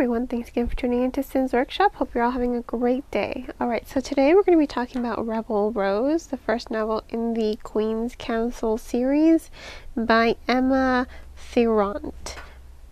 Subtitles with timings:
[0.00, 1.96] everyone, thanks again for tuning into Sin's Workshop.
[1.96, 3.44] Hope you're all having a great day.
[3.60, 7.34] Alright, so today we're going to be talking about Rebel Rose, the first novel in
[7.34, 9.50] the Queen's Council series
[9.94, 11.06] by Emma
[11.36, 12.36] Theriault.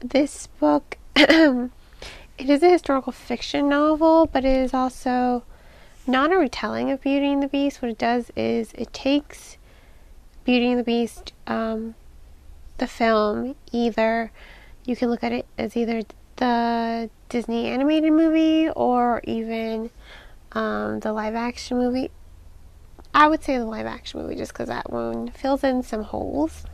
[0.00, 1.70] This book, it
[2.40, 5.44] is a historical fiction novel, but it is also
[6.06, 7.80] not a retelling of Beauty and the Beast.
[7.80, 9.56] What it does is it takes
[10.44, 11.94] Beauty and the Beast, um,
[12.76, 14.30] the film, either
[14.88, 16.02] you can look at it as either
[16.38, 19.90] the Disney animated movie or even
[20.52, 22.10] um, the live action movie.
[23.14, 26.64] I would say the live action movie just because that one fills in some holes.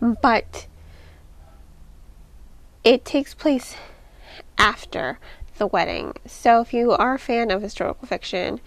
[0.00, 0.66] But
[2.84, 3.76] it takes place
[4.56, 5.18] after
[5.58, 6.14] the wedding.
[6.26, 8.60] So if you are a fan of historical fiction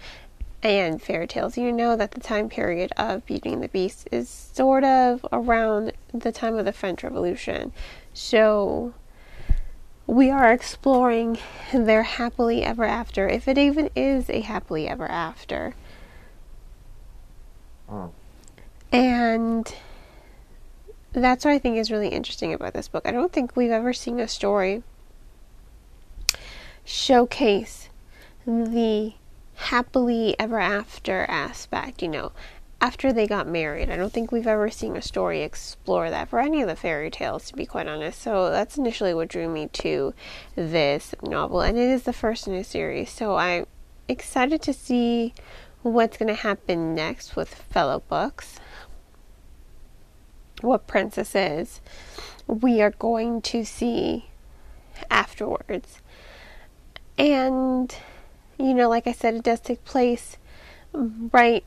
[0.62, 4.28] and fairy tales, you know that the time period of Beauty and the Beast is
[4.28, 7.72] sort of around the time of the French Revolution.
[8.14, 8.94] So
[10.06, 11.38] we are exploring
[11.72, 15.74] their happily ever after, if it even is a happily ever after.
[17.88, 18.10] Oh.
[18.90, 19.74] And
[21.12, 23.06] that's what I think is really interesting about this book.
[23.06, 24.82] I don't think we've ever seen a story
[26.84, 27.88] showcase
[28.46, 29.12] the
[29.54, 32.32] happily ever after aspect, you know,
[32.82, 33.88] after they got married.
[33.88, 37.10] I don't think we've ever seen a story explore that for any of the fairy
[37.10, 38.20] tales, to be quite honest.
[38.20, 40.12] So that's initially what drew me to
[40.56, 43.10] this novel, and it is the first in a series.
[43.10, 43.66] So I'm
[44.08, 45.32] excited to see
[45.82, 48.58] what's going to happen next with fellow books.
[50.60, 51.80] What princesses
[52.48, 54.26] we are going to see
[55.08, 56.00] afterwards.
[57.16, 57.94] And,
[58.58, 60.36] you know, like I said, it does take place
[60.92, 61.64] right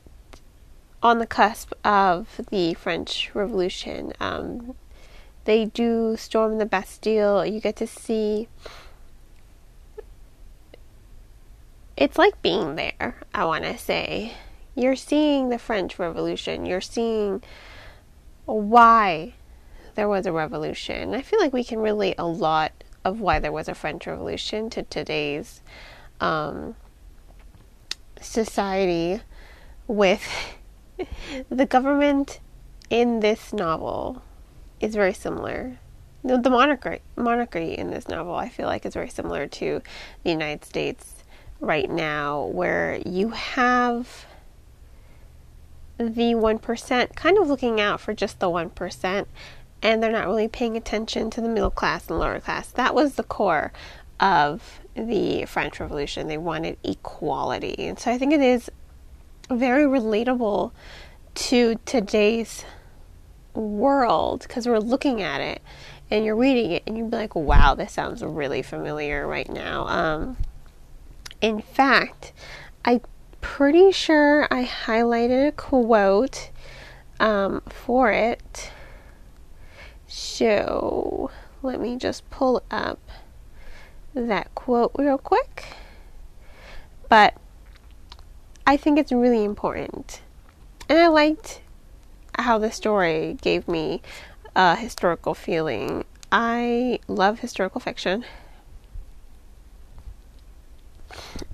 [1.02, 4.12] on the cusp of the French Revolution.
[4.20, 4.74] Um,
[5.44, 7.46] they do storm the Bastille.
[7.46, 8.48] You get to see.
[11.96, 14.34] It's like being there, I want to say.
[14.74, 16.66] You're seeing the French Revolution.
[16.66, 17.42] You're seeing
[18.44, 19.34] why
[19.94, 21.14] there was a revolution.
[21.14, 22.72] I feel like we can relate a lot
[23.04, 25.62] of why there was a French Revolution to today's
[26.20, 26.74] um,
[28.20, 29.20] society
[29.86, 30.22] with
[31.50, 32.40] the government
[32.90, 34.22] in this novel
[34.80, 35.78] is very similar.
[36.22, 39.80] The, monarchy, monarchy in this novel, I feel like, is very similar to
[40.24, 41.24] the United States
[41.60, 44.26] right now, where you have
[45.98, 49.26] the 1% kind of looking out for just the 1%,
[49.82, 52.68] and they're not really paying attention to the middle class and lower class.
[52.68, 53.72] That was the core
[54.18, 56.26] of the French Revolution.
[56.26, 57.76] They wanted equality.
[57.78, 58.70] And so I think it is
[59.50, 60.72] very relatable
[61.34, 62.64] to today's
[63.54, 65.62] world because we're looking at it
[66.10, 69.86] and you're reading it and you'd be like, wow, this sounds really familiar right now.
[69.86, 70.36] Um,
[71.40, 72.32] in fact,
[72.84, 73.00] I'm
[73.40, 76.50] pretty sure I highlighted a quote
[77.20, 78.70] um, for it.
[80.06, 81.30] So
[81.62, 83.00] let me just pull up
[84.14, 85.64] that quote real quick.
[87.08, 87.36] But
[88.66, 90.22] I think it's really important.
[90.88, 91.60] And I liked
[92.36, 94.02] how the story gave me
[94.56, 96.04] a historical feeling.
[96.32, 98.24] I love historical fiction.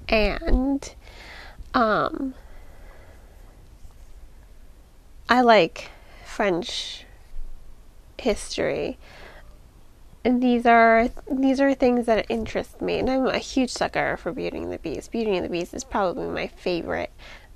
[0.09, 0.95] And
[1.75, 2.35] um
[5.29, 5.91] I like
[6.25, 7.05] French
[8.19, 8.99] history
[10.25, 14.59] these are these are things that interest me, and I'm a huge sucker for Beauty
[14.59, 15.11] and the Beast.
[15.11, 17.11] Beauty and the Beast is probably my favorite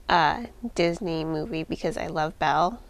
[0.09, 0.45] uh,
[0.75, 2.81] Disney movie because I love Belle.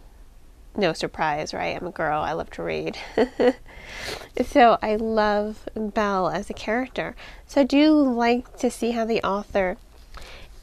[0.75, 1.75] No surprise, right?
[1.75, 2.21] I'm a girl.
[2.21, 2.97] I love to read.
[4.45, 7.15] so I love Belle as a character.
[7.47, 9.77] So I do like to see how the author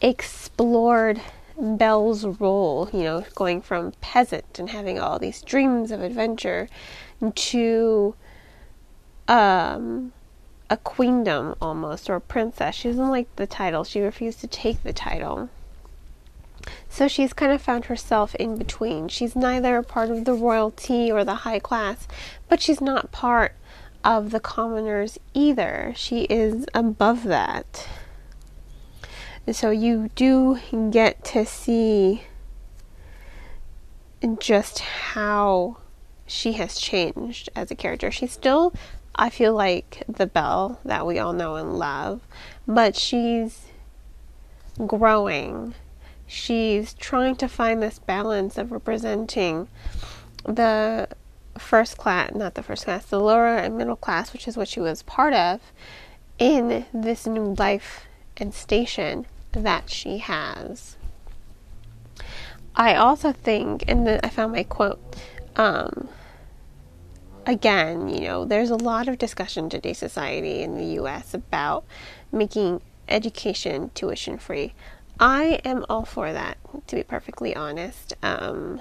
[0.01, 1.21] explored
[1.59, 6.69] Belle's role, you know, going from peasant and having all these dreams of adventure
[7.35, 8.15] to
[9.29, 10.13] um,
[10.71, 12.75] a queendom almost, or a princess.
[12.75, 13.85] She doesn't like the title.
[13.85, 15.51] She refused to take the title.
[16.89, 19.09] So she's kind of found herself in between.
[19.09, 22.09] She's neither a part of the royalty or the high class,
[22.49, 23.55] but she's not part
[24.03, 25.93] of the commoners either.
[25.97, 27.89] She is above that.
[29.47, 30.59] And so you do
[30.91, 32.23] get to see
[34.39, 35.77] just how
[36.27, 38.11] she has changed as a character.
[38.11, 38.73] She's still
[39.17, 42.21] I feel like the Belle that we all know and love,
[42.67, 43.67] but she's
[44.87, 45.75] growing.
[46.27, 49.69] She's trying to find this balance of representing
[50.45, 51.09] the
[51.59, 54.81] first class, not the first class, the lower and middle class, which is what she
[54.81, 55.61] was part of,
[56.39, 58.07] in this new life
[58.37, 60.97] and station that she has.
[62.75, 65.01] I also think, and I found my quote.
[65.55, 66.09] Um,
[67.47, 71.35] again, you know, there's a lot of discussion today, society in the U.S.
[71.35, 71.85] about
[72.33, 74.75] making education tuition free.
[75.21, 76.59] I am all for that,
[76.89, 78.15] to be perfectly honest.
[78.23, 78.81] Um,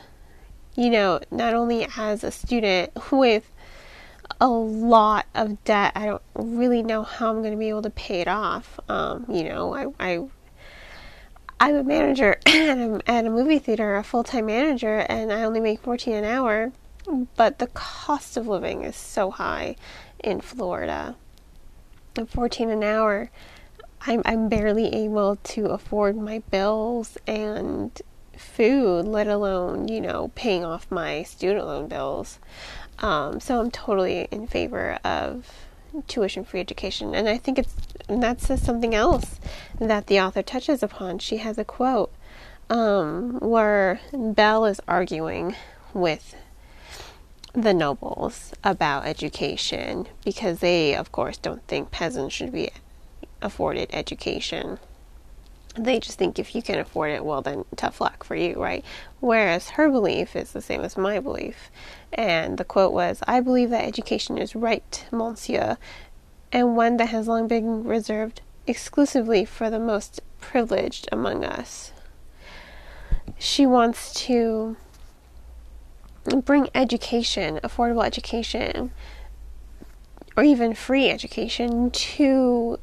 [0.76, 3.50] you know, not only as a student with
[4.42, 7.90] a lot of debt, I don't really know how I'm going to be able to
[7.90, 8.80] pay it off.
[8.90, 10.28] Um, you know, I, I
[11.60, 15.44] I'm a manager at a, at a movie theater, a full time manager, and I
[15.44, 16.72] only make 14 an hour.
[17.36, 19.76] But the cost of living is so high
[20.24, 21.16] in Florida.
[22.16, 23.30] At 14 an hour,
[24.06, 28.02] I'm, I'm barely able to afford my bills and
[28.38, 32.40] food, let alone, you know, paying off my student loan bills.
[33.00, 35.50] Um, so I'm totally in favor of
[36.08, 37.14] tuition free education.
[37.16, 37.74] And I think it's,
[38.10, 39.40] and that says something else
[39.80, 41.20] that the author touches upon.
[41.20, 42.12] She has a quote
[42.70, 45.56] um, where Belle is arguing
[45.94, 46.36] with
[47.54, 52.72] the nobles about education because they, of course, don't think peasants should be
[53.42, 54.80] afforded education.
[55.76, 58.84] They just think if you can afford it, well, then tough luck for you, right?
[59.20, 61.72] Whereas her belief is the same as my belief.
[62.12, 65.78] And the quote was I believe that education is right, monsieur,
[66.52, 71.92] and one that has long been reserved exclusively for the most privileged among us.
[73.38, 74.78] She wants to
[76.46, 78.92] bring education, affordable education,
[80.36, 82.80] or even free education to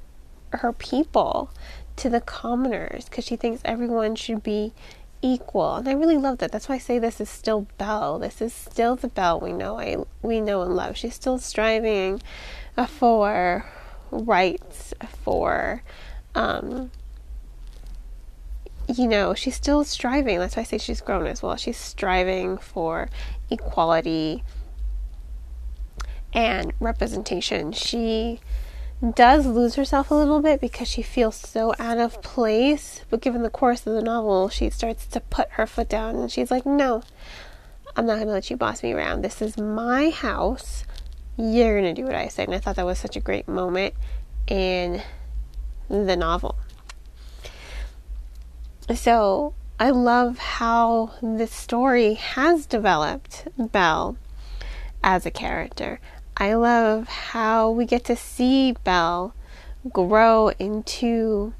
[0.52, 1.50] her people,
[1.96, 4.72] to the commoners, because she thinks everyone should be
[5.22, 5.76] equal.
[5.76, 6.52] And I really love that.
[6.52, 8.18] That's why I say this is still Belle.
[8.18, 10.96] This is still the Belle we know I we know and love.
[10.96, 12.22] She's still striving
[12.88, 13.66] for
[14.10, 15.82] rights, for
[16.34, 16.90] um,
[18.96, 20.38] you know, she's still striving.
[20.38, 21.56] That's why I say she's grown as well.
[21.56, 23.08] She's striving for
[23.50, 24.42] equality
[26.32, 27.72] and representation.
[27.72, 28.40] She
[29.14, 33.04] does lose herself a little bit because she feels so out of place.
[33.08, 36.30] But given the course of the novel, she starts to put her foot down and
[36.30, 37.02] she's like, No,
[37.96, 39.22] I'm not going to let you boss me around.
[39.22, 40.84] This is my house.
[41.36, 42.44] You're going to do what I say.
[42.44, 43.94] And I thought that was such a great moment
[44.46, 45.02] in
[45.88, 46.56] the novel.
[48.94, 54.16] So I love how this story has developed Belle
[55.02, 56.00] as a character.
[56.36, 59.32] I love how we get to see Belle
[59.92, 61.54] grow into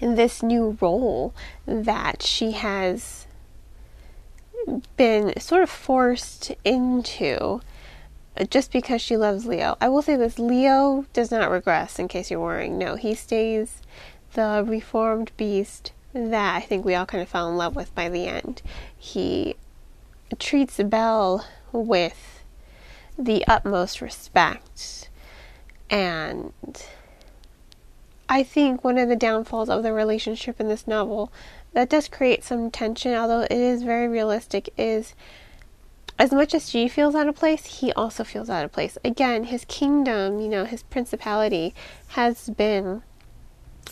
[0.00, 1.34] this new role
[1.66, 3.26] that she has
[4.96, 7.60] been sort of forced into
[8.50, 9.76] just because she loves Leo.
[9.80, 12.78] I will say this Leo does not regress, in case you're worrying.
[12.78, 13.82] No, he stays
[14.34, 18.08] the reformed beast that I think we all kind of fell in love with by
[18.08, 18.62] the end.
[18.96, 19.56] He
[20.38, 22.44] treats Belle with
[23.18, 25.10] the utmost respect.
[25.90, 26.52] And
[28.28, 31.32] I think one of the downfalls of the relationship in this novel
[31.72, 35.14] that does create some tension, although it is very realistic, is
[36.18, 38.98] as much as she feels out of place, he also feels out of place.
[39.04, 41.74] Again, his kingdom, you know, his principality
[42.08, 43.02] has been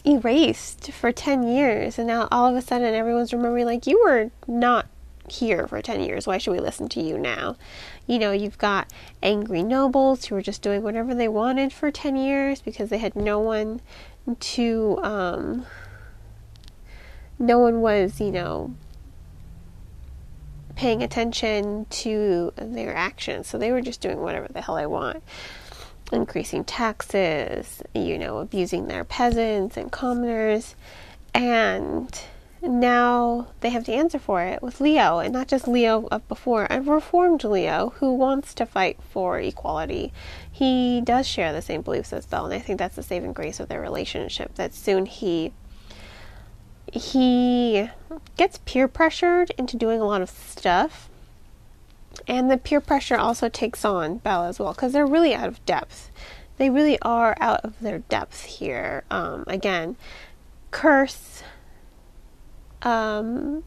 [0.05, 4.31] erased for 10 years and now all of a sudden everyone's remembering like you were
[4.47, 4.87] not
[5.29, 6.27] here for 10 years.
[6.27, 7.57] Why should we listen to you now?
[8.07, 12.17] You know you've got angry nobles who were just doing whatever they wanted for 10
[12.17, 13.81] years because they had no one
[14.41, 15.67] to um
[17.39, 18.75] no one was you know
[20.75, 23.47] paying attention to their actions.
[23.47, 25.23] So they were just doing whatever the hell they want
[26.13, 30.75] increasing taxes, you know, abusing their peasants and commoners.
[31.35, 32.19] And
[32.63, 36.67] now they have to answer for it with Leo, and not just Leo of before,
[36.71, 40.13] a reformed Leo who wants to fight for equality.
[40.51, 43.61] He does share the same beliefs as Belle, and I think that's the saving grace
[43.61, 44.55] of their relationship.
[44.55, 45.53] That soon he
[46.93, 47.91] he
[48.37, 51.11] gets peer pressured into doing a lot of stuff
[52.27, 55.65] and the peer pressure also takes on Belle as well because they're really out of
[55.67, 56.11] depth.
[56.59, 59.05] They really are out of their depth here.
[59.11, 59.97] Um, again,
[60.71, 61.43] curse.
[62.83, 63.65] Um,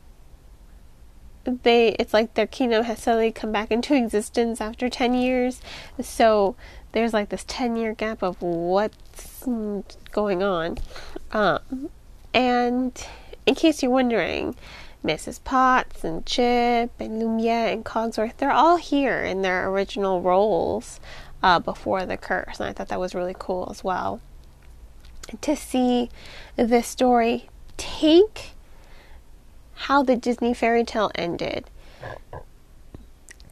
[1.64, 5.62] they it's like their kingdom has suddenly come back into existence after 10 years
[6.02, 6.56] so
[6.92, 9.44] there's like this 10 year gap of what's
[10.12, 10.78] going on
[11.32, 11.90] um,
[12.34, 13.08] and
[13.46, 14.56] in case you're wondering
[15.04, 15.44] Mrs.
[15.44, 21.00] Potts and Chip and Lumiere and Cogsworth, they're all here in their original roles
[21.42, 22.60] uh, before the curse.
[22.60, 24.20] And I thought that was really cool as well.
[25.42, 26.10] To see
[26.56, 28.52] this story take
[29.74, 31.70] how the Disney fairy tale ended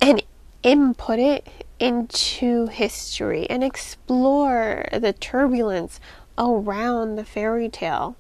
[0.02, 0.22] and
[0.64, 1.48] input it
[1.80, 6.00] into history and explore the turbulence
[6.38, 8.16] around the fairy tale.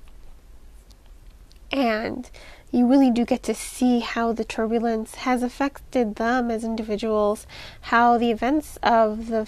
[1.72, 2.30] And
[2.72, 7.48] you really do get to see how the turbulence has affected them as individuals,
[7.82, 9.48] how the events of the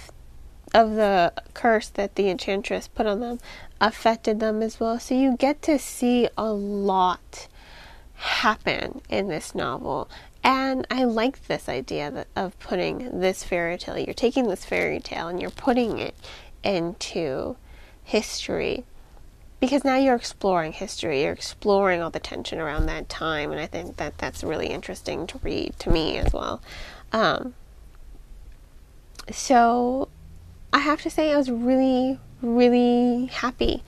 [0.73, 3.39] of the curse that the enchantress put on them
[3.81, 4.99] affected them as well.
[4.99, 7.47] So you get to see a lot
[8.15, 10.09] happen in this novel.
[10.43, 13.97] And I like this idea of putting this fairy tale.
[13.97, 16.15] You're taking this fairy tale and you're putting it
[16.63, 17.55] into
[18.03, 18.85] history
[19.59, 23.65] because now you're exploring history, you're exploring all the tension around that time, and I
[23.65, 26.61] think that that's really interesting to read to me as well.
[27.11, 27.53] Um,
[29.31, 30.07] so
[30.71, 33.83] I have to say, I was really, really happy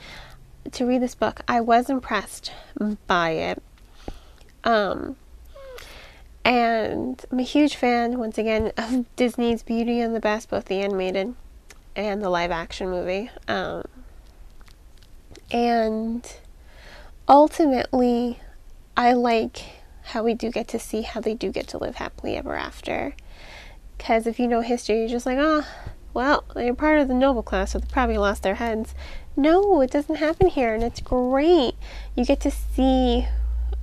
[0.71, 1.41] to read this book.
[1.47, 2.51] I was impressed
[3.07, 3.63] by it.
[4.63, 5.15] Um,
[6.43, 10.81] and I'm a huge fan, once again, of Disney's Beauty and the Beast, both the
[10.81, 11.33] animated
[11.95, 13.29] and the live action movie.
[13.47, 13.83] Um,
[15.51, 16.25] and
[17.27, 18.39] ultimately,
[18.95, 19.61] I like
[20.03, 23.15] how we do get to see how they do get to live happily ever after.
[23.97, 25.65] Because if you know history, you're just like, oh,
[26.13, 28.93] well, they're part of the noble class, so they probably lost their heads.
[29.37, 31.75] No, it doesn't happen here, and it's great.
[32.15, 33.27] You get to see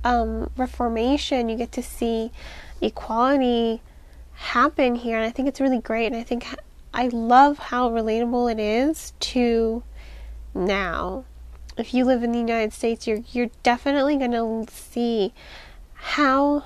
[0.03, 2.31] um, reformation, you get to see
[2.81, 3.81] equality
[4.33, 6.07] happen here, and I think it's really great.
[6.07, 6.45] And I think
[6.93, 9.83] I love how relatable it is to
[10.53, 11.25] now
[11.79, 15.33] if you live in the United States, you're you're definitely going to see
[15.93, 16.63] how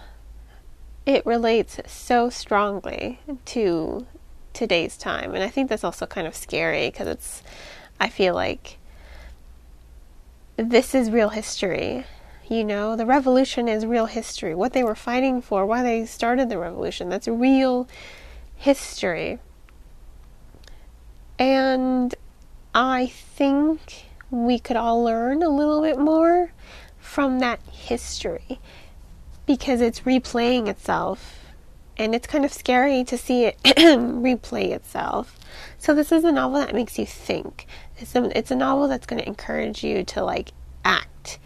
[1.06, 4.08] it relates so strongly to
[4.54, 5.34] today's time.
[5.34, 7.44] And I think that's also kind of scary because it's
[8.00, 8.78] I feel like
[10.58, 12.06] this is real history.
[12.48, 14.54] You know, the revolution is real history.
[14.54, 17.88] What they were fighting for, why they started the revolution, that's real
[18.56, 19.40] history.
[21.40, 22.14] And
[22.76, 26.52] I think we could all learn a little bit more
[27.00, 28.60] from that history
[29.46, 31.40] because it's replaying itself
[31.98, 35.38] and it's kind of scary to see it replay itself.
[35.78, 37.68] So this is a novel that makes you think.
[38.00, 40.52] It's a, it's a novel that's going to encourage you to like
[40.84, 41.38] act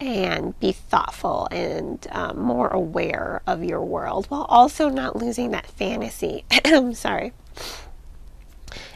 [0.00, 5.68] and be thoughtful and um, more aware of your world while also not losing that
[5.68, 6.44] fantasy.
[6.64, 7.32] I'm sorry.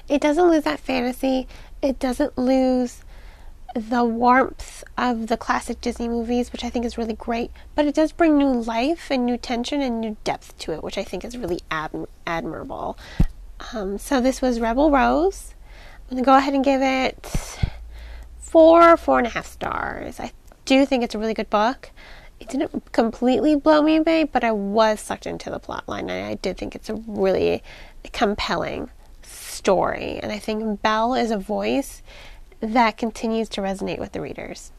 [0.08, 1.46] It doesn't lose that fantasy.
[1.80, 3.04] It doesn't lose
[3.76, 7.94] the warmth of the classic Disney movies, which I think is really great, but it
[7.94, 11.26] does bring new life and new tension and new depth to it, which I think
[11.26, 12.96] is really ad- admirable.
[13.74, 15.54] Um, so this was Rebel Rose.
[16.08, 17.58] I'm going to go ahead and give it
[18.38, 20.18] four, four and a half stars.
[20.18, 20.32] I
[20.64, 21.90] do think it's a really good book.
[22.40, 26.26] It didn't completely blow me away, but I was sucked into the plot line, and
[26.26, 27.62] I did think it's a really
[28.12, 28.90] compelling
[29.22, 30.18] story.
[30.22, 32.02] And I think Belle is a voice
[32.60, 34.72] that continues to resonate with the readers.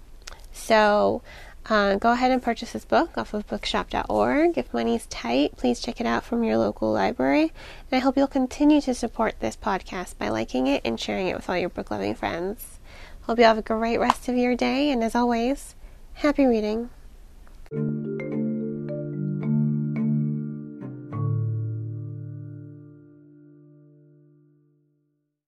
[0.52, 1.22] So
[1.70, 4.58] uh, go ahead and purchase this book off of bookshop.org.
[4.58, 7.52] If money's tight, please check it out from your local library.
[7.92, 11.36] And I hope you'll continue to support this podcast by liking it and sharing it
[11.36, 12.80] with all your book loving friends.
[13.24, 15.76] Hope you have a great rest of your day, and as always,
[16.14, 16.90] happy reading.